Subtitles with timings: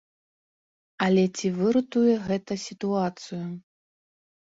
[1.09, 3.43] Але ці выратуе гэта сітуацыю?